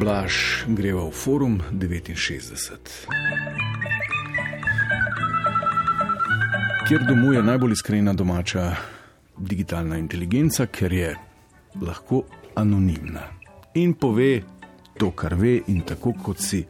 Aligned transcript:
Blaž 0.00 0.64
greva 0.66 1.06
v 1.06 1.10
forum 1.10 1.60
69. 1.70 3.06
Kjer 6.88 7.00
domuje 7.08 7.42
najbolj 7.42 7.72
iskrena 7.72 8.12
domača 8.12 8.76
digitalna 9.38 9.98
inteligenca, 9.98 10.66
ker 10.66 10.92
je 10.92 11.14
lahko 11.82 12.24
anonimna 12.54 13.22
in 13.74 13.94
pove 13.94 14.42
to, 14.98 15.10
kar 15.10 15.34
ve, 15.34 15.60
in 15.66 15.80
tako 15.80 16.12
kot 16.22 16.38
si 16.38 16.64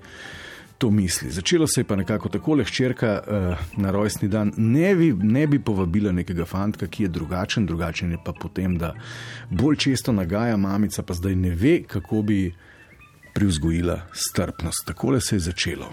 to 0.79 0.91
misli. 0.91 1.30
Začelo 1.30 1.66
se 1.66 1.80
je 1.80 1.84
pa 1.84 1.96
nekako 1.96 2.29
tako, 2.29 2.56
da 2.56 2.64
hčerka 2.64 3.22
uh, 3.27 3.56
na 3.77 3.91
rojstni 3.91 4.29
dan 4.29 4.52
ne 4.56 4.95
bi, 4.95 5.12
ne 5.12 5.46
bi 5.46 5.59
povabila 5.59 6.12
nekega 6.12 6.45
fanta, 6.45 6.86
ki 6.86 7.02
je 7.02 7.09
drugačen, 7.09 7.66
drugačen 7.66 8.12
je 8.12 8.18
pa 8.25 8.32
potem, 8.32 8.79
da 8.79 8.95
bolj 9.50 9.77
često 9.77 10.12
nagaja 10.12 10.56
mamica, 10.56 11.02
pa 11.02 11.14
zdaj 11.14 11.36
ne 11.36 11.50
ve, 11.50 11.82
kako 11.88 12.22
bi 12.22 12.52
privzgojila 13.34 14.00
strpnost. 14.12 14.86
Tako 14.86 15.20
se 15.20 15.36
je 15.36 15.40
začelo. 15.40 15.92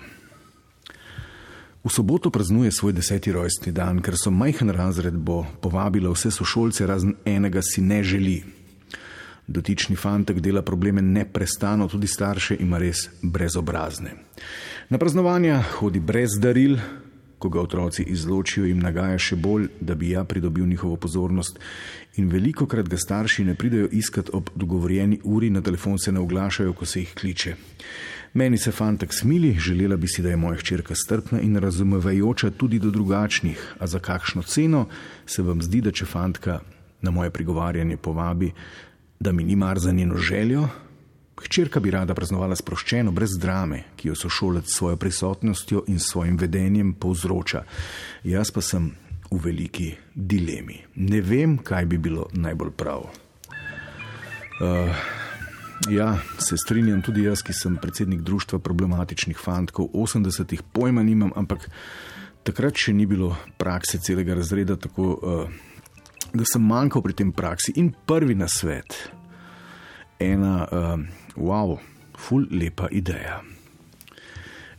V 1.83 1.89
soboto 1.89 2.29
praznuje 2.29 2.71
svoj 2.71 2.93
deseti 2.93 3.31
rojstni 3.31 3.71
dan, 3.73 4.01
ker 4.05 4.13
so 4.13 4.29
majhen 4.29 4.69
razred 4.69 5.17
bo 5.17 5.45
povabila 5.61 6.11
vse 6.13 6.29
sošolce, 6.31 6.85
razen 6.85 7.15
enega 7.25 7.61
si 7.65 7.81
ne 7.81 8.03
želi. 8.03 8.43
Dotični 9.47 9.95
fantek 9.95 10.39
dela 10.39 10.61
probleme 10.61 11.01
neprestano, 11.01 11.87
tudi 11.87 12.07
starše 12.07 12.55
ima 12.59 12.77
res 12.77 13.09
brezobrazne. 13.21 14.13
Na 14.89 14.97
praznovanja 14.97 15.63
hodi 15.79 15.99
brez 15.99 16.37
daril, 16.39 16.77
ko 17.41 17.49
ga 17.49 17.61
otroci 17.61 18.05
izločijo, 18.07 18.67
jim 18.69 18.79
nagaja 18.79 19.17
še 19.19 19.35
bolj, 19.35 19.67
da 19.81 19.95
bi 19.97 20.13
ja 20.13 20.23
pridobil 20.23 20.67
njihovo 20.69 20.95
pozornost. 20.95 21.59
In 22.21 22.29
veliko 22.29 22.67
krat 22.69 22.89
ga 22.89 22.97
starši 22.97 23.47
ne 23.49 23.55
pridejo 23.55 23.89
iskat 23.91 24.29
ob 24.33 24.51
dogovorjeni 24.55 25.19
uri, 25.23 25.49
na 25.49 25.61
telefon 25.61 25.97
se 25.99 26.11
ne 26.11 26.21
oglašajo, 26.21 26.73
ko 26.73 26.85
se 26.85 27.01
jih 27.01 27.15
kliče. 27.17 27.55
Meni 28.33 28.57
se 28.57 28.71
fantek 28.71 29.13
smili, 29.13 29.55
želela 29.59 29.97
bi 29.97 30.07
si, 30.07 30.21
da 30.21 30.29
je 30.29 30.37
moja 30.39 30.59
hčerka 30.59 30.95
strpna 30.95 31.41
in 31.41 31.57
razumevajoča 31.59 32.51
tudi 32.55 32.79
do 32.79 32.91
drugačnih, 32.91 33.65
a 33.79 33.87
za 33.87 33.99
kakšno 33.99 34.43
ceno 34.43 34.85
se 35.25 35.43
vam 35.43 35.61
zdi, 35.61 35.81
da 35.81 35.91
če 35.91 36.05
fantka 36.05 36.61
na 37.01 37.11
moje 37.11 37.29
prigovarjanje 37.29 37.97
povabi, 37.97 38.51
da 39.19 39.31
mi 39.31 39.43
ni 39.43 39.55
mar 39.55 39.79
za 39.79 39.91
njeno 39.91 40.17
željo. 40.17 40.69
Hčerka 41.41 41.79
bi 41.79 41.91
rada 41.91 42.13
praznovala 42.13 42.55
sproščeno, 42.55 43.11
brez 43.11 43.33
drame, 43.41 43.83
ki 43.97 44.11
jo 44.11 44.15
sošolec 44.15 44.69
s 44.69 44.77
svojo 44.77 44.97
prisotnostjo 45.01 45.85
in 45.89 45.99
svojim 45.99 46.37
vedenjem 46.37 46.93
povzroča. 46.93 47.63
Jaz 48.23 48.51
pa 48.53 48.61
sem 48.61 48.91
v 49.31 49.39
veliki 49.39 49.89
dilemi. 50.13 50.77
Ne 50.95 51.21
vem, 51.21 51.57
kaj 51.57 51.85
bi 51.89 51.97
bilo 51.97 52.27
najbolj 52.33 52.71
prav. 52.77 53.07
Uh, 54.61 54.95
ja, 55.89 56.17
se 56.37 56.57
strinjam 56.57 57.01
tudi 57.01 57.23
jaz, 57.23 57.41
ki 57.41 57.55
sem 57.55 57.77
predsednik 57.81 58.21
Društva 58.21 58.59
problematičnih 58.59 59.39
fantkov. 59.39 59.89
80-ih 59.93 60.61
pojma 60.73 61.03
nimam, 61.03 61.31
ampak 61.35 61.69
takrat 62.43 62.77
še 62.77 62.93
ni 62.93 63.07
bilo 63.09 63.33
prakse 63.57 63.97
celega 64.03 64.35
razreda, 64.37 64.77
tako 64.77 65.15
uh, 65.15 65.49
da 66.33 66.45
sem 66.45 66.61
manjkal 66.61 67.01
pri 67.01 67.17
tem 67.23 67.31
praksi. 67.33 67.73
In 67.81 67.89
prvi 68.05 68.35
na 68.37 68.51
svet, 68.51 68.99
ena, 70.21 70.67
uh, 70.71 70.99
wow, 71.35 71.77
ful 72.17 72.45
lepa 72.51 72.87
ideja. 72.91 73.41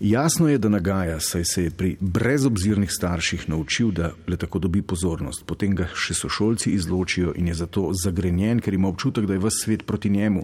Jasno 0.02 0.48
je, 0.48 0.58
da 0.58 0.68
nagaja, 0.68 1.20
saj 1.20 1.44
se 1.44 1.64
je 1.64 1.70
pri 1.70 1.96
brezobzirnih 2.00 2.90
starših 2.90 3.48
naučil, 3.48 3.90
da 3.90 4.10
le 4.26 4.36
tako 4.36 4.58
dobi 4.58 4.82
pozornost, 4.82 5.44
potem 5.46 5.76
ga 5.78 5.86
še 5.94 6.16
sošolci 6.18 6.72
izločijo 6.74 7.36
in 7.38 7.52
je 7.52 7.54
zato 7.54 7.84
zagrenjen, 7.94 8.58
ker 8.58 8.74
ima 8.74 8.90
občutek, 8.90 9.28
da 9.30 9.38
je 9.38 9.42
vse 9.44 9.60
svet 9.64 9.86
proti 9.86 10.10
njemu. 10.10 10.42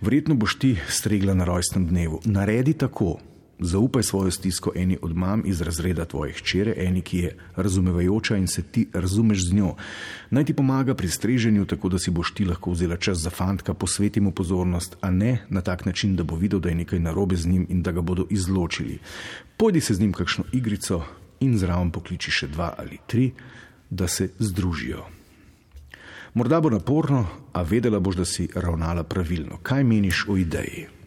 Verjetno 0.00 0.34
boš 0.34 0.58
ti 0.58 0.72
stregla 0.88 1.34
na 1.38 1.46
rojstnem 1.46 1.86
dnevu. 1.86 2.20
Naredi 2.24 2.74
tako, 2.74 3.20
Zaupaj 3.60 4.02
svojo 4.02 4.30
stisko 4.30 4.72
eni 4.74 4.98
od 5.02 5.16
mam 5.16 5.42
iz 5.46 5.60
razreda 5.60 6.04
tvoje 6.04 6.32
hčere, 6.32 6.74
eni, 6.76 7.00
ki 7.02 7.18
je 7.18 7.36
razumevajoča 7.56 8.36
in 8.36 8.46
se 8.46 8.62
ti 8.62 8.86
razumeš 8.92 9.48
z 9.48 9.52
njo. 9.54 9.74
Naj 10.30 10.44
ti 10.44 10.54
pomaga 10.54 10.94
pri 10.94 11.08
streženju, 11.08 11.64
tako 11.64 11.88
da 11.88 11.98
si 11.98 12.10
boš 12.10 12.34
ti 12.34 12.44
lahko 12.44 12.70
vzela 12.70 12.96
čas 12.96 13.18
za 13.18 13.30
fantka, 13.30 13.74
posveti 13.74 14.20
mu 14.20 14.32
pozornost, 14.32 14.96
a 15.00 15.10
ne 15.10 15.38
na 15.48 15.60
tak 15.60 15.84
način, 15.84 16.16
da 16.16 16.22
bo 16.22 16.36
videl, 16.36 16.60
da 16.60 16.68
je 16.68 16.74
nekaj 16.74 16.98
narobe 16.98 17.36
z 17.36 17.46
njim 17.46 17.66
in 17.68 17.82
da 17.82 17.92
ga 17.92 18.00
bodo 18.00 18.26
izločili. 18.30 18.98
Pojdi 19.56 19.80
se 19.80 19.94
z 19.94 20.00
njim 20.00 20.12
kakšno 20.12 20.44
igrico 20.52 21.02
in 21.40 21.58
zraven 21.58 21.90
pokliči 21.90 22.30
še 22.30 22.48
dva 22.48 22.74
ali 22.78 22.98
tri, 23.06 23.32
da 23.90 24.08
se 24.08 24.30
združijo. 24.38 25.04
Morda 26.34 26.60
bo 26.60 26.70
naporno, 26.70 27.26
a 27.52 27.62
vedela 27.62 27.98
boš, 28.00 28.16
da 28.16 28.24
si 28.24 28.48
ravnala 28.54 29.02
pravilno. 29.02 29.58
Kaj 29.62 29.84
meniš 29.84 30.26
o 30.28 30.36
ideji? 30.36 30.97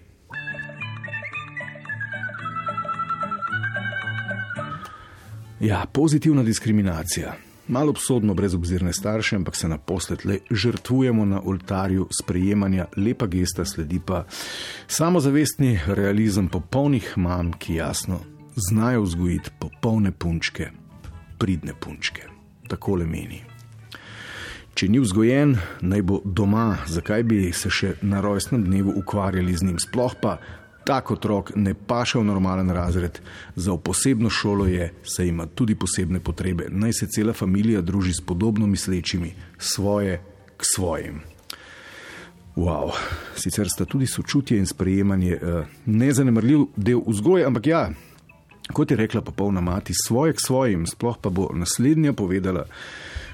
Ja, 5.61 5.85
pozitivna 5.94 6.44
diskriminacija. 6.44 7.33
Malo 7.67 7.89
obsodno 7.89 8.33
brezobzirne 8.33 8.94
starše, 8.94 9.35
ampak 9.35 9.55
se 9.55 9.67
naposled 9.67 10.19
le 10.25 10.38
žrtvujemo 10.51 11.25
na 11.25 11.41
oltarju 11.45 12.07
sprejemanja, 12.22 12.85
lepa 12.97 13.27
gesta 13.27 13.66
sledi 13.66 13.99
pa 14.05 14.25
samozavestni 14.88 15.79
realizem 15.88 16.47
popolnih 16.47 17.13
mam, 17.16 17.53
ki 17.53 17.75
jasno 17.75 18.19
znajo 18.55 19.01
vzgojiti 19.01 19.49
popolne 19.59 20.11
punčke, 20.11 20.69
pridne 21.38 21.73
punčke. 21.79 22.22
Tako 22.67 22.95
le 22.95 23.05
meni. 23.05 23.43
Če 24.73 24.88
ni 24.88 24.99
vzgojen, 24.99 25.57
naj 25.81 26.01
bo 26.01 26.22
doma, 26.25 26.78
zakaj 26.88 27.23
bi 27.23 27.51
se 27.53 27.69
še 27.69 27.93
na 28.01 28.22
rojstnem 28.22 28.63
dnevu 28.66 28.93
ukvarjali 28.97 29.53
z 29.53 29.67
njim, 29.67 29.79
sploh 29.79 30.16
pa 30.22 30.38
tak 30.83 31.11
otrok 31.11 31.51
ne 31.55 31.73
paše 31.73 32.19
v 32.19 32.23
normalen 32.23 32.69
razred, 32.69 33.19
za 33.55 33.77
posebno 33.77 34.29
šolo 34.29 34.65
je, 34.65 34.93
saj 35.03 35.27
ima 35.27 35.45
tudi 35.45 35.75
posebne 35.75 36.19
potrebe. 36.19 36.67
Naj 36.69 36.93
se 36.93 37.07
cela 37.07 37.33
družina 37.33 37.81
druži 37.81 38.13
s 38.13 38.21
podobno 38.21 38.67
mislečimi, 38.67 39.33
svoje 39.57 40.21
k 40.57 40.61
svojim. 40.75 41.21
Wow. 42.55 42.91
Sicer 43.35 43.69
sta 43.69 43.85
tudi 43.85 44.07
sočutje 44.07 44.57
in 44.57 44.65
sprejemanje 44.65 45.37
uh, 45.41 45.65
nezanemrljiv 45.85 46.65
del 46.75 47.01
vzgoje, 47.07 47.45
ampak 47.45 47.67
ja, 47.67 47.89
kot 48.73 48.91
je 48.91 48.97
rekla 48.97 49.21
popolna 49.21 49.61
mati, 49.61 49.93
svoje 50.07 50.33
k 50.33 50.41
svojim, 50.41 50.87
sploh 50.87 51.17
pa 51.21 51.29
bo 51.29 51.49
naslednja 51.53 52.13
povedala, 52.13 52.65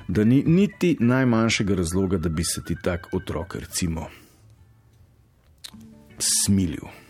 da 0.07 0.23
ni 0.23 0.43
niti 0.45 0.97
najmanjšega 0.99 1.75
razloga, 1.75 2.17
da 2.17 2.29
bi 2.29 2.43
se 2.43 2.63
ti 2.63 2.75
tak 2.83 3.07
otrok, 3.13 3.55
recimo, 3.55 4.07
smilil. 6.19 7.06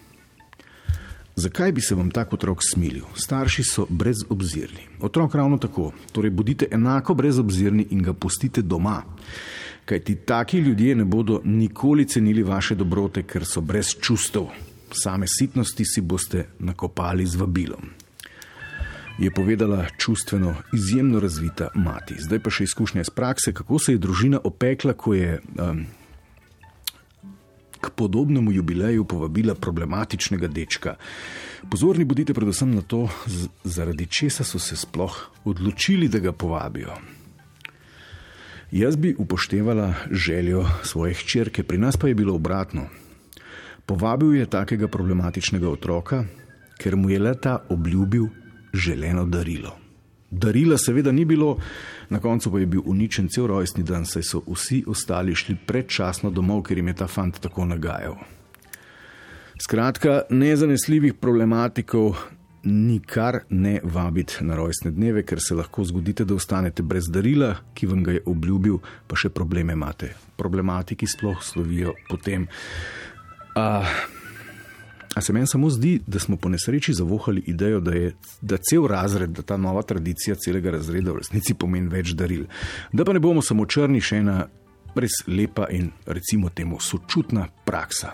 Zakaj 1.37 1.71
bi 1.71 1.81
se 1.81 1.95
vam 1.95 2.09
tak 2.11 2.33
otrok 2.33 2.59
smilil? 2.73 3.03
Starši 3.15 3.63
so 3.63 3.85
brezobzirni. 3.89 4.87
Otrok 4.99 5.35
ravno 5.35 5.57
tako. 5.57 5.91
Torej, 6.11 6.31
bodite 6.31 6.67
enako 6.71 7.13
brezobzirni 7.13 7.87
in 7.89 8.01
ga 8.01 8.13
pustite 8.13 8.61
doma. 8.61 9.03
Kaj 9.85 9.99
ti 9.99 10.15
taki 10.15 10.57
ljudje 10.57 10.95
ne 10.95 11.05
bodo 11.05 11.41
nikoli 11.45 12.07
cenili 12.07 12.43
vaše 12.43 12.75
dobrote, 12.75 13.23
ker 13.23 13.45
so 13.45 13.61
brez 13.61 13.93
čustev. 14.01 14.49
Same 14.91 15.27
sitnosti 15.27 15.85
si 15.85 16.01
boste 16.01 16.47
nakopali 16.59 17.25
z 17.25 17.35
vabilom. 17.35 17.85
Je 19.19 19.31
povedala 19.31 19.85
čustveno 19.97 20.55
izjemno 20.73 21.19
razvita 21.19 21.69
mati. 21.75 22.15
Zdaj 22.19 22.39
pa 22.39 22.49
še 22.49 22.63
izkušnja 22.63 23.01
iz 23.01 23.09
prakse, 23.09 23.53
kako 23.53 23.79
se 23.79 23.93
je 23.93 24.01
družina 24.01 24.39
opekla, 24.43 24.93
ko 24.93 25.13
je 25.13 25.37
um, 25.37 25.85
k 27.81 27.89
podobnemu 27.89 28.51
jubileju 28.51 29.05
povabila 29.05 29.55
problematičnega 29.55 30.47
dečka. 30.47 30.95
Pozorni 31.69 32.05
bodite 32.05 32.33
predvsem 32.33 32.75
na 32.75 32.81
to, 32.81 33.07
zaradi 33.63 34.05
česa 34.05 34.43
so 34.43 34.59
se 34.59 34.75
sploh 34.75 35.29
odločili, 35.45 36.07
da 36.07 36.19
ga 36.19 36.31
povabijo. 36.31 36.97
Jaz 38.71 38.95
bi 38.95 39.15
upoštevala 39.17 39.93
željo 40.11 40.65
svoje 40.83 41.13
hčerke, 41.13 41.63
pri 41.63 41.77
nas 41.77 41.97
pa 41.97 42.07
je 42.07 42.15
bilo 42.15 42.35
obratno. 42.35 42.87
Povabil 43.85 44.35
je 44.35 44.45
takega 44.45 44.87
problematičnega 44.87 45.69
otroka, 45.69 46.25
ker 46.77 46.95
mu 46.95 47.09
je 47.09 47.19
leta 47.19 47.57
obljubil 47.69 48.27
želeno 48.73 49.25
darilo. 49.25 49.86
Darila 50.31 50.77
seveda 50.77 51.11
ni 51.11 51.25
bilo, 51.25 51.57
na 52.09 52.19
koncu 52.19 52.51
pa 52.51 52.59
je 52.59 52.65
bil 52.65 52.81
uničen 52.85 53.29
cel 53.29 53.47
rojstni 53.47 53.83
dan, 53.83 54.05
saj 54.05 54.23
so 54.23 54.41
vsi 54.47 54.83
ostali 54.87 55.35
šli 55.35 55.55
predčasno 55.65 56.29
domov, 56.29 56.65
ker 56.67 56.77
jim 56.77 56.87
je 56.87 56.97
ta 56.99 57.07
fant 57.07 57.39
tako 57.39 57.65
nagajal. 57.65 58.17
Skratka, 59.61 60.21
nezanesljivih 60.29 61.13
problematikov 61.13 62.17
nikar 62.63 63.39
ne 63.49 63.79
vabiti 63.83 64.43
na 64.43 64.55
rojstne 64.55 64.91
dneve, 64.91 65.23
ker 65.23 65.39
se 65.41 65.55
lahko 65.55 65.83
zgodite, 65.83 66.25
da 66.25 66.35
ostanete 66.35 66.83
brez 66.83 67.07
darila, 67.09 67.55
ki 67.73 67.87
vam 67.87 68.03
ga 68.03 68.17
je 68.17 68.25
obljubil, 68.25 68.81
pa 69.07 69.15
še 69.15 69.29
probleme 69.29 69.73
imate. 69.73 70.11
Problematiki 70.37 71.07
sploh 71.07 71.39
slovijo 71.43 71.95
potem. 72.09 72.47
Uh, 73.55 73.87
A 75.17 75.21
se 75.21 75.33
meni 75.33 75.47
samo 75.47 75.69
zdi, 75.69 75.99
da 76.07 76.19
smo 76.19 76.37
po 76.37 76.49
nesreči 76.49 76.93
zavohali 76.93 77.43
idejo, 77.45 77.79
da 77.79 77.91
je 77.91 78.15
da 78.41 78.57
cel 78.57 78.85
razred, 78.87 79.29
da 79.29 79.41
ta 79.41 79.57
nova 79.57 79.81
tradicija 79.81 80.35
celega 80.35 80.71
razreda 80.71 81.11
v 81.11 81.17
resnici 81.17 81.55
pomeni 81.57 81.89
več 81.89 82.11
daril. 82.13 82.43
Da 82.93 83.05
pa 83.05 83.15
ne 83.17 83.19
bomo 83.19 83.41
samo 83.41 83.65
črni, 83.65 83.97
še 83.97 84.19
ena 84.21 84.35
res 84.95 85.23
lepa 85.27 85.71
in 85.73 85.89
recimo 86.05 86.53
temu 86.53 86.77
sočutna 86.77 87.47
praksa. 87.65 88.13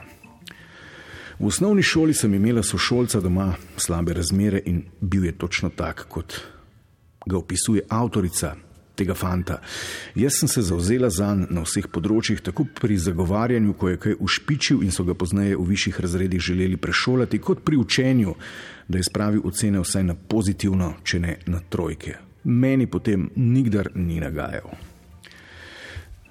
V 1.40 1.50
osnovni 1.52 1.84
šoli 1.84 2.16
sem 2.16 2.40
imela 2.40 2.64
sošolca 2.64 3.20
doma 3.20 3.50
slabe 3.76 4.16
razmere 4.16 4.64
in 4.66 4.86
bil 5.02 5.26
je 5.28 5.36
točno 5.38 5.74
tak, 5.76 6.06
kot 6.08 6.40
ga 7.26 7.38
opisuje 7.38 7.84
avtorica 7.90 8.56
tega 8.96 9.14
fanta. 9.18 9.60
Jaz 10.16 10.40
sem 10.40 10.48
se 10.48 10.62
zauzela 10.62 11.10
za 11.10 11.34
njega 11.34 11.54
na 11.54 11.64
vseh 11.66 11.88
področjih, 11.92 12.42
tako 12.44 12.66
pri 12.80 12.98
zagovarjanju, 13.02 13.74
ko 13.80 13.90
je 13.90 14.00
kaj 14.06 14.18
ušpičil 14.20 14.84
in 14.86 14.94
so 14.94 15.06
ga 15.08 15.16
pozneje 15.18 15.58
v 15.58 15.68
višjih 15.72 16.00
razredih 16.04 16.42
želeli 16.42 16.78
prešolati, 16.78 17.40
kot 17.40 17.64
pri 17.66 17.80
učenju, 17.82 18.36
da 18.88 19.00
je 19.00 19.08
spravil 19.10 19.46
ocene 19.48 19.82
vsaj 19.84 20.04
na 20.04 20.16
pozitivno, 20.16 20.94
če 21.04 21.20
ne 21.20 21.38
na 21.48 21.62
trojke. 21.70 22.18
Meni 22.44 22.88
potem 22.88 23.30
nikdar 23.36 23.94
ni 23.96 24.20
nagajal. 24.20 24.74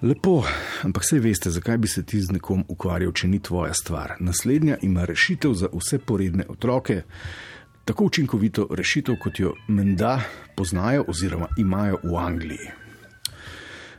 Lepo, 0.02 0.40
ampak 0.82 1.04
vse 1.06 1.20
veste, 1.22 1.50
zakaj 1.54 1.78
bi 1.78 1.88
se 1.88 2.02
ti 2.02 2.18
z 2.20 2.34
nekom 2.34 2.64
ukvarjal, 2.68 3.12
če 3.14 3.28
ni 3.30 3.38
tvoja 3.38 3.74
stvar. 3.74 4.16
Naslednja 4.20 4.80
ima 4.82 5.06
rešitev 5.06 5.54
za 5.54 5.70
vse 5.72 6.00
poredne 6.02 6.48
otroke, 6.50 7.04
tako 7.84 8.04
učinkovito 8.04 8.68
rešitev, 8.70 9.16
kot 9.22 9.40
jo 9.40 9.54
menda 9.68 10.20
poznajo 10.54 11.04
oziroma 11.08 11.48
imajo 11.58 11.98
v 12.02 12.16
Angliji. 12.16 12.70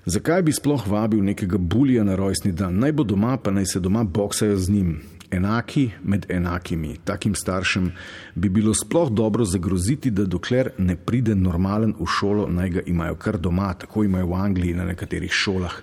Zakaj 0.05 0.41
bi 0.41 0.51
sploh 0.51 0.87
vabil 0.87 1.23
nekega 1.23 1.57
bulija 1.57 2.03
na 2.03 2.15
rojstni 2.15 2.51
dan? 2.51 2.79
Naj 2.79 2.91
bo 2.91 3.03
doma, 3.03 3.37
pa 3.37 3.51
naj 3.51 3.65
se 3.65 3.79
doma 3.79 4.03
boksajo 4.03 4.57
z 4.57 4.69
njim 4.69 5.01
enaki 5.31 5.89
med 6.03 6.25
enakimi. 6.29 6.97
Takim 7.03 7.35
staršem 7.35 7.91
bi 8.35 8.49
bilo 8.49 8.73
sploh 8.73 9.09
dobro 9.11 9.45
zagroziti, 9.45 10.11
da 10.11 10.25
dokler 10.25 10.69
ne 10.77 10.95
pride 10.95 11.35
normalen 11.35 11.95
v 11.99 12.05
šolo, 12.05 12.47
naj 12.49 12.69
ga 12.69 12.81
imajo 12.85 13.15
kar 13.15 13.37
doma, 13.37 13.73
tako 13.73 14.03
imajo 14.03 14.27
v 14.27 14.33
Angliji 14.33 14.73
na 14.73 14.85
nekaterih 14.85 15.31
šolah. 15.31 15.79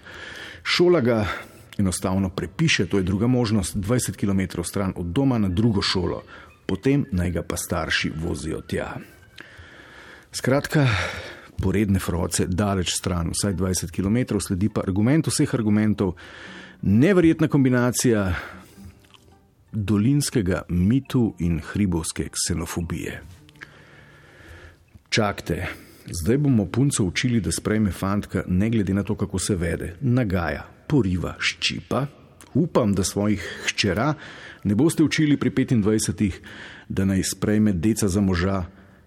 Šola 0.62 1.00
ga 1.00 1.26
enostavno 1.78 2.28
prepiše, 2.28 2.86
to 2.86 2.96
je 2.96 3.02
druga 3.02 3.26
možnost, 3.26 3.76
20 3.76 4.16
km 4.16 4.62
stran 4.62 4.92
od 4.96 5.06
doma 5.06 5.38
na 5.38 5.48
drugo 5.48 5.82
šolo, 5.82 6.22
potem 6.70 7.02
naj 7.10 7.30
ga 7.34 7.42
pa 7.42 7.56
starši 7.58 8.12
vozijo 8.14 8.60
tja. 8.62 8.92
Skratka, 10.30 10.84
poredne 11.58 11.98
froce, 11.98 12.46
daleč 12.46 12.94
stran, 12.94 13.32
vsaj 13.34 13.56
20 13.58 13.90
km, 13.90 14.38
sledi 14.38 14.68
pa 14.70 14.84
argument 14.86 15.26
vseh 15.26 15.50
argumentov, 15.58 16.14
neverjetna 16.86 17.48
kombinacija 17.50 18.22
dolinskega 19.72 20.62
mitu 20.68 21.34
in 21.42 21.58
hribovske 21.72 22.28
ksenofobije. 22.30 23.18
Čakajte, 25.10 25.66
zdaj 26.06 26.38
bomo 26.38 26.68
punco 26.70 27.04
učili, 27.04 27.40
da 27.42 27.50
sprejme 27.52 27.90
fantka, 27.90 28.44
ne 28.46 28.70
glede 28.70 28.94
na 28.94 29.02
to, 29.02 29.18
kako 29.18 29.38
se 29.38 29.58
vede, 29.58 29.96
nagaja, 30.00 30.62
poriva, 30.86 31.34
ščipa. 31.38 32.06
Upam, 32.54 32.94
da 32.94 33.04
svojih 33.04 33.42
hčera 33.66 34.14
ne 34.64 34.74
boste 34.74 35.02
učili 35.02 35.36
pri 35.36 35.50
25, 35.50 36.32
da 36.88 37.04
naj 37.04 37.22
sprejme 37.22 37.72
deca 37.72 38.08
za 38.08 38.20
moža, 38.20 38.64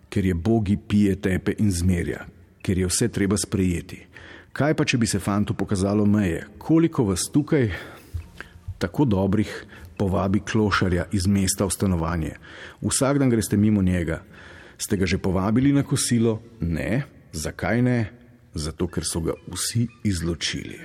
ker 0.10 0.26
je 0.26 0.34
bogi 0.34 0.78
pije 0.88 1.16
tepe 1.16 1.54
in 1.58 1.72
zmerja, 1.72 2.26
ker 2.62 2.78
je 2.78 2.88
vse 2.88 3.08
treba 3.08 3.38
sprejeti. 3.38 4.06
Kaj 4.54 4.74
pa, 4.74 4.86
če 4.86 4.98
bi 4.98 5.08
se 5.08 5.20
fantu 5.20 5.54
pokazalo 5.54 6.06
meje, 6.06 6.46
koliko 6.58 7.04
vas 7.04 7.26
tukaj, 7.34 7.72
tako 8.78 9.06
dobrih, 9.06 9.50
povabi 9.98 10.40
klošarja 10.40 11.08
iz 11.12 11.28
mesta 11.28 11.66
v 11.66 11.74
stanovanje. 11.74 12.36
Vsak 12.82 13.18
dan 13.18 13.30
greste 13.30 13.58
mimo 13.58 13.82
njega. 13.82 14.22
Ste 14.78 14.98
ga 14.98 15.06
že 15.06 15.18
povabili 15.18 15.74
na 15.74 15.84
kosilo? 15.84 16.42
Ne. 16.60 17.04
Zakaj 17.34 17.82
ne? 17.82 18.00
Zato, 18.54 18.88
ker 18.88 19.06
so 19.06 19.22
ga 19.22 19.34
vsi 19.50 19.88
izločili. 20.04 20.78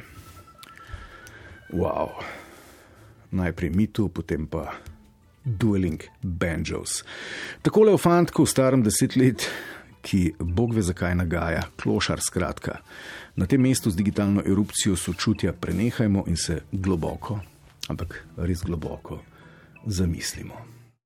Wow. 1.73 2.17
Najprej 3.31 3.71
mitu, 3.71 4.09
potem 4.09 4.47
pa 4.47 4.73
dueling 5.45 6.03
banjos. 6.23 7.03
Takole 7.63 7.93
o 7.93 7.99
fantku, 7.99 8.47
starem 8.47 8.83
deset 8.83 9.17
let, 9.17 9.49
ki 10.03 10.35
bog 10.41 10.75
ve 10.75 10.83
zakaj 10.83 11.15
nagaja, 11.19 11.67
klošar 11.77 12.21
skratka. 12.25 12.79
Na 13.37 13.47
tem 13.47 13.61
mestu 13.61 13.91
z 13.91 13.97
digitalno 13.97 14.43
erupcijo 14.47 14.97
sočutja 14.97 15.53
prenehajmo 15.53 16.25
in 16.27 16.37
se 16.37 16.63
globoko 16.73 17.41
ampak 17.89 18.25
res 18.37 18.63
globoko 18.63 19.23
zamislimo. 19.87 20.78